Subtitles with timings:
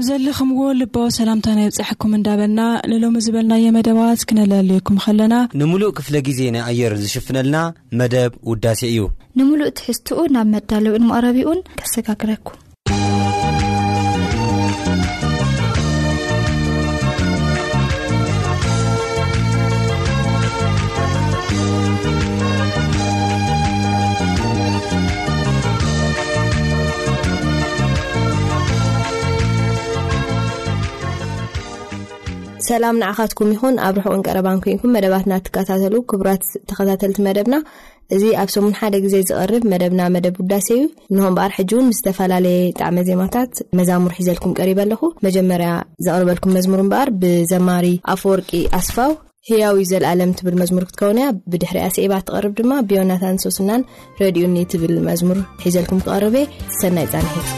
[0.00, 2.60] ኣእብ ዘለኹምዎ ልባ ሰላምታ ናይ ብፅሐኩም እንዳበልና
[2.90, 7.58] ንሎሚ ዝበልናየ መደባት ክነለለየኩም ከለና ንሙሉእ ክፍለ ግዜ ናይ ኣየር ዝሽፍነልና
[8.00, 9.00] መደብ ውዳሴ እዩ
[9.40, 12.58] ንምሉእ ትሕዝትኡ ናብ መዳለውንማቅረቢኡን ከሰጋግረኩም
[32.70, 37.54] ሰላም ንዓካትኩም ይኹን ኣብ ርሑቕን ቀረባን ኮንኩም መደባትና ትከታተሉ ክቡራት ተከታተልቲ መደብና
[38.14, 40.82] እዚ ኣብ ሰሙን ሓደ ግዜ ዝርብ መደብና መደብ ውዳሴ እዩ
[41.16, 45.70] ንከ በኣር ሕጂውን ዝተፈላለየ ብጣዕሚ ዜማታት መዛሙር ሒዘልኩም ቀሪብ ኣለኹ መጀመርያ
[46.08, 49.14] ዘቅርበልኩም መዝሙር በኣር ብዘማሪ ኣፍወርቂ ኣስፋው
[49.50, 53.86] ህያው ዘለኣለም ትብል መዝሙር ክትከውን እያ ብድሕሪያ ስባ ትቐርብ ድማ ብዮናታን ሶስናን
[54.22, 56.36] ረድኡኒ ትብል መዝሙር ሒዘልኩም ክቐርብ
[56.82, 57.48] ሰናይ ፃንሒፍ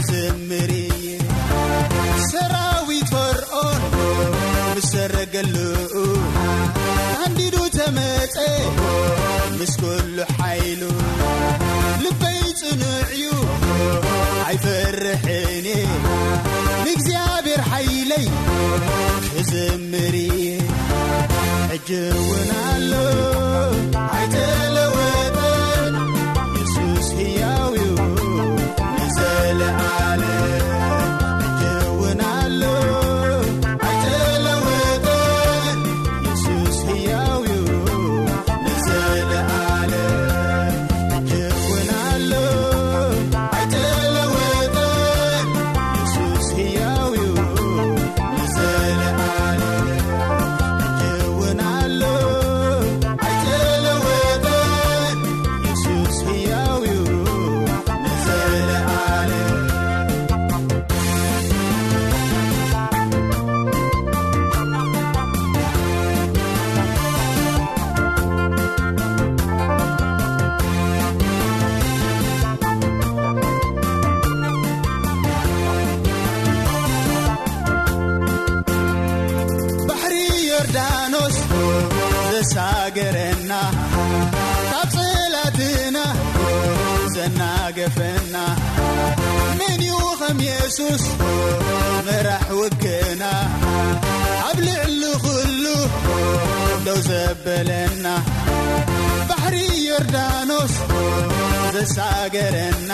[0.00, 0.72] እዘምሪ
[2.28, 3.82] ሰራዊት ፈርዖን
[4.76, 5.94] ምስ ሰረገልኡ
[7.24, 8.36] ኣንዲዱ ተመፀ
[9.58, 10.82] ምስ ኩሉ ሓይሉ
[12.04, 13.24] ልበይ ጽንዕ እዩ
[14.48, 18.26] ኣይፈርሕን ንእግዚኣብሔር ሓይለይ
[19.34, 20.46] ክዘምርየ
[21.72, 23.02] ሕጅውን ኣሎሎ
[92.06, 92.28] መራ
[92.60, 93.22] ውክና
[94.48, 95.02] ኣብ ልዕሉ
[95.62, 95.74] ሉ
[96.92, 98.06] ው ዘበለና
[99.28, 99.54] ባحሪ
[99.86, 100.74] ዮርዳኖስ
[101.74, 102.92] ዘሳገረና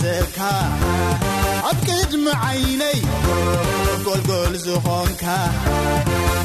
[0.00, 2.98] ኣብ ቅድሚ ዓይነይ
[4.06, 5.24] ጐልጐል ዝኾንካ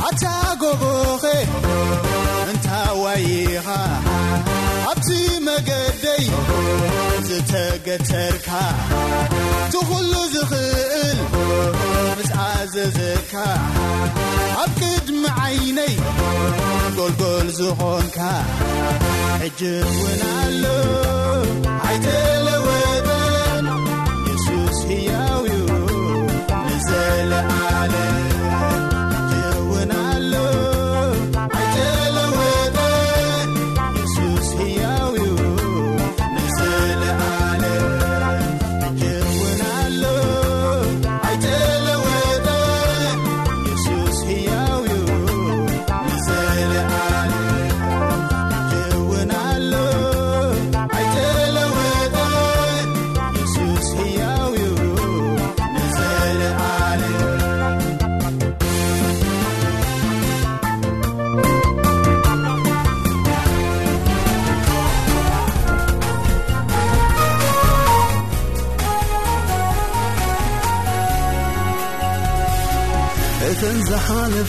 [0.08, 0.24] ኣታ
[0.62, 1.24] ጎቦኸ
[2.52, 3.68] እንታዋዪኻ
[4.92, 5.08] ኣብቲ
[5.48, 6.26] መገደይ
[7.30, 8.50] ዝተገተርካ
[9.62, 11.20] እትዂሉ ዝኽእል
[12.20, 13.34] ምስዓዘዘካ
[14.64, 15.96] ኣብ ቅድሚ ዓይነይ
[17.00, 18.20] ገልጐል ዝኾንካ
[19.44, 20.64] ሕጅብ ውንኣሎ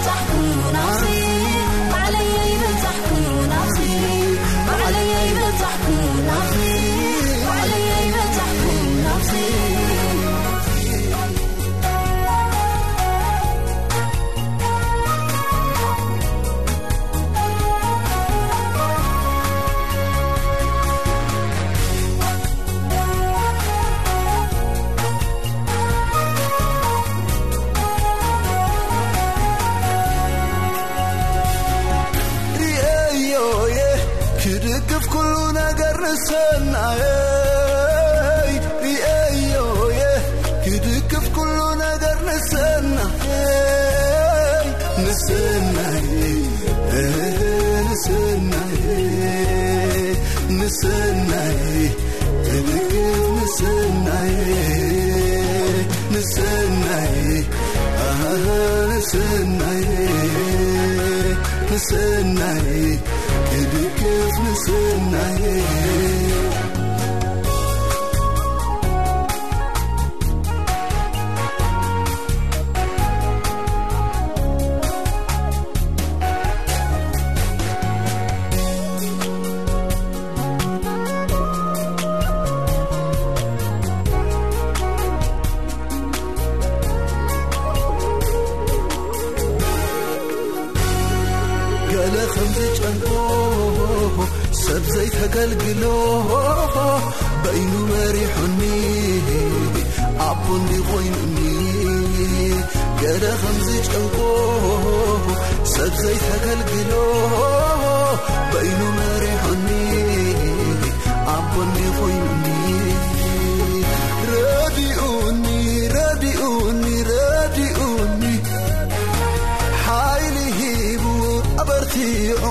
[65.14, 65.91] ني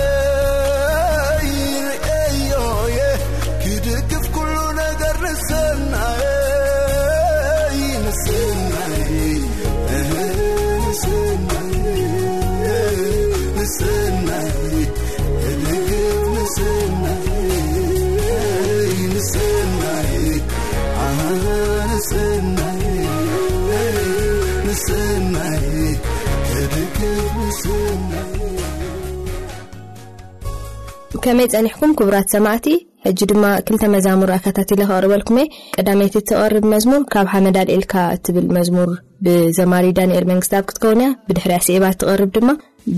[31.28, 32.68] ከመይ ፀኒሕኩም ክቡራት ሰማዕቲ
[33.06, 38.90] ሕጂ ድማ ክልተ መዛሙሩ ኣካታት ለ ክቅርበልኩም እ ቀዳመይቲ ትቐርብ መዝሙር ካብ ሓመዳልኤልካ እትብል መዝሙር
[39.26, 42.50] ብዘማሪ ዳንኤር መንግስቲ ኣብ ክትከውን ያ ብድሕርያ ስባ እትቐርብ ድማ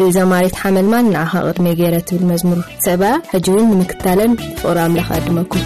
[0.02, 5.66] ብዘማሬት ሓመልማል ንዓኻ ቅድመ ገረ ትብል መዝሙር ሰብ ሕጂ እውን ንምክታለን ፍቅሩ ኣምላኽ ኣድመኩም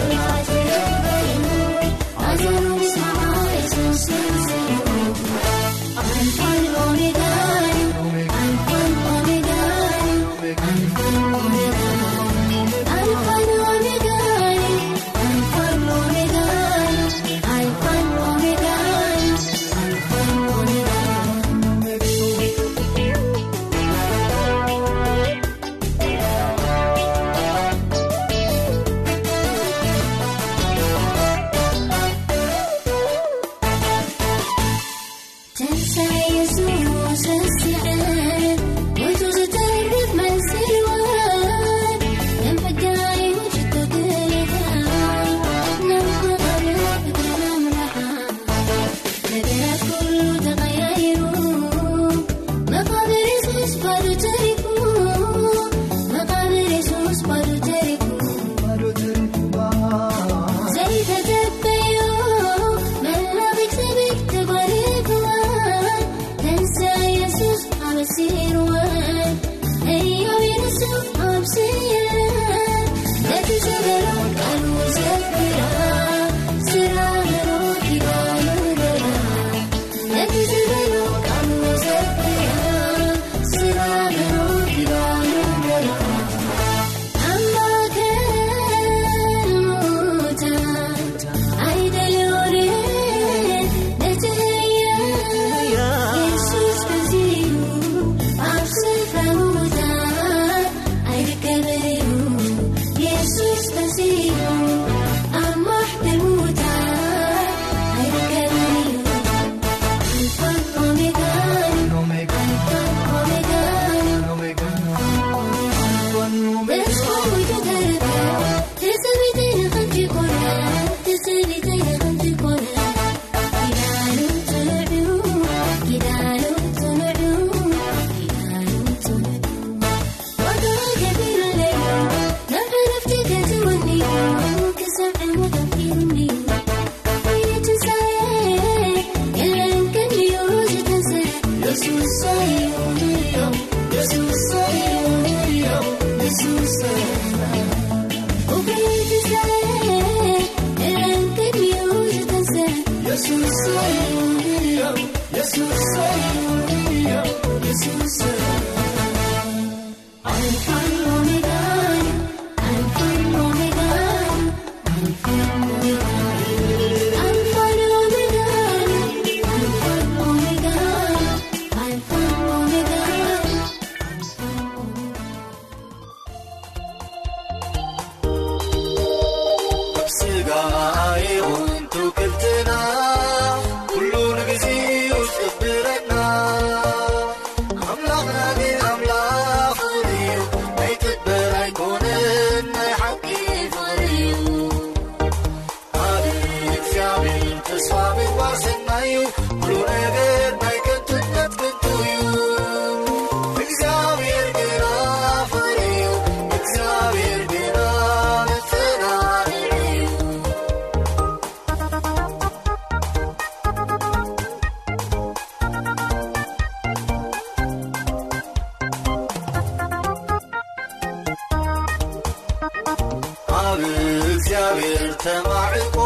[225.23, 226.00] سمعب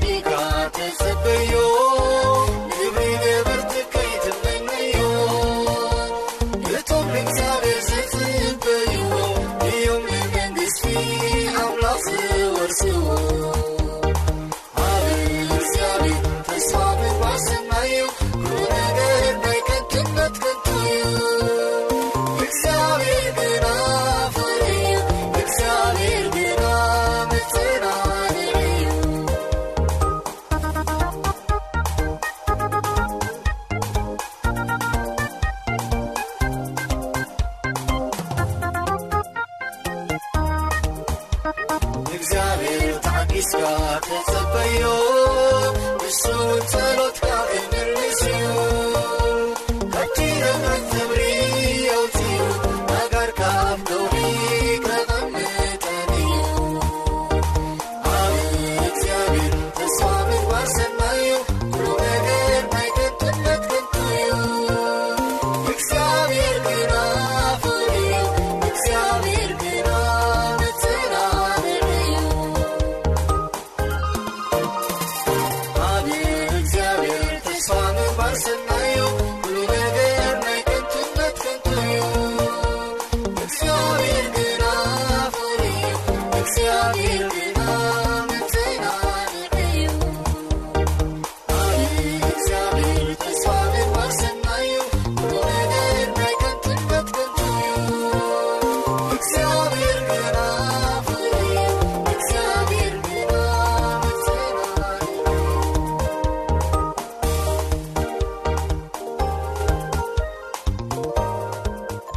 [0.00, 1.71] ركت سبيو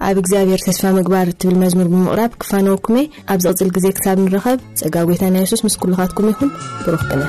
[0.06, 5.76] ኣብ እግዚኣብሔር ተስፋ ምግባር እትብል መዝሙር ብምቕራብ ክፋነወኩምእ ኣብ ዝቕፅል ግዜ ክሳብ ንረኸብ ፀጋጎታናይይሱስ ምስ
[5.84, 6.50] ኩልኻትኩም ይኩም
[6.86, 7.24] ትሩኽቅነ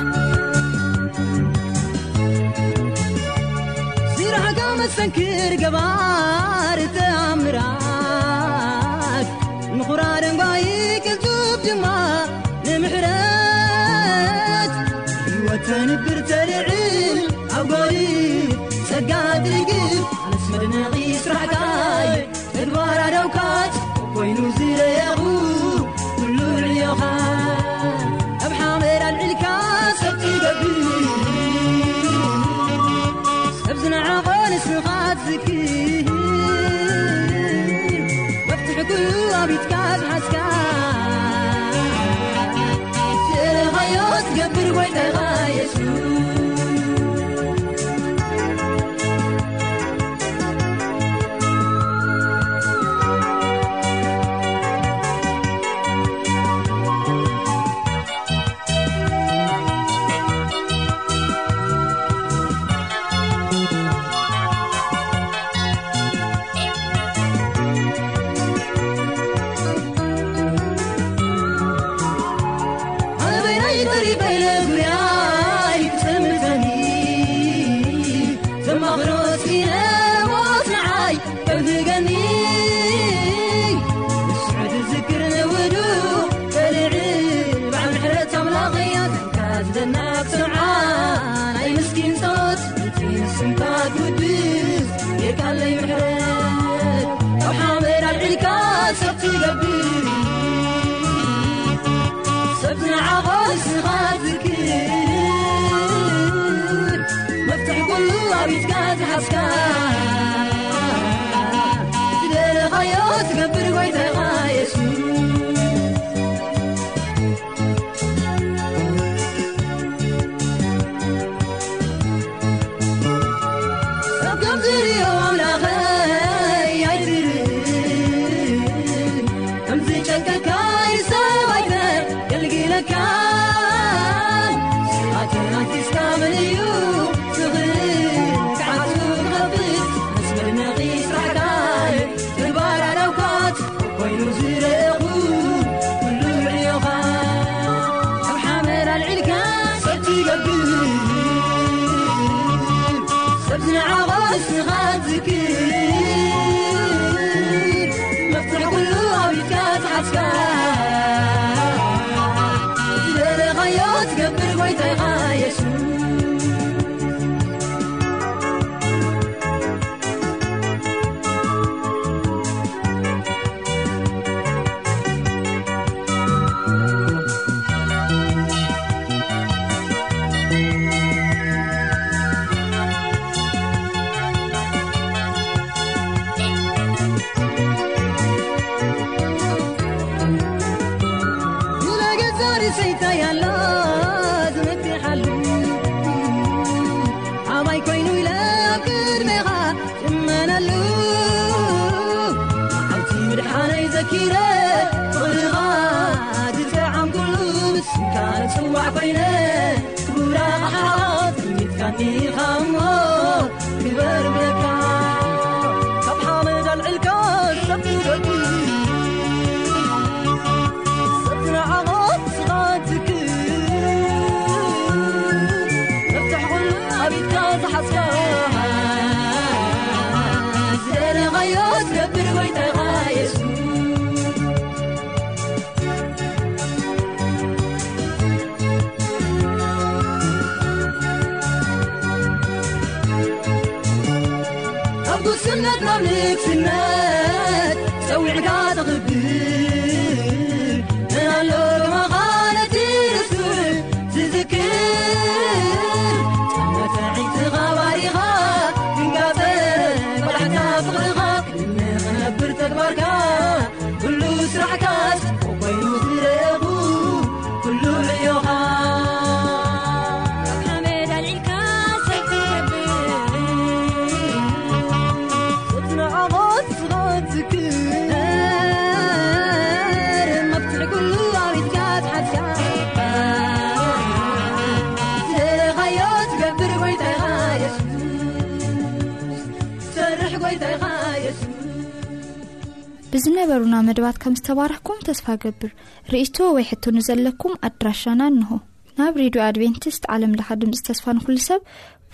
[293.19, 295.71] እዝነበሩና መድባት ከም ዝተባርሕኩም ተስፋ ገብር
[296.11, 298.51] ርእቶ ወይ ሕትኒዘለኩም ኣድራሻና ኣንሆ
[298.99, 301.61] ናብ ሬድዮ ኣድቨንቲስት ዓለምለኻ ድምፂ ተስፋ ንኩሉ ሰብ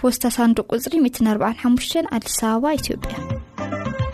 [0.02, 4.05] ፖስታሳንዶ ቁፅሪ 145 ኣዲስ ኣበባ ኢትዮጵያ